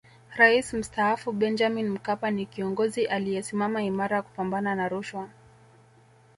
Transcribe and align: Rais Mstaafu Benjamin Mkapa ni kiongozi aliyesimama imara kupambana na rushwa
Rais 0.37 0.73
Mstaafu 0.73 1.31
Benjamin 1.31 1.89
Mkapa 1.89 2.31
ni 2.31 2.45
kiongozi 2.45 3.05
aliyesimama 3.05 3.83
imara 3.83 4.21
kupambana 4.21 4.75
na 4.75 4.89
rushwa 4.89 5.29